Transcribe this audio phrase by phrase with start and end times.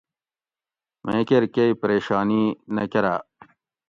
[1.05, 2.43] میں کیر کئ پریشانیی
[2.75, 3.21] نہ کراۤ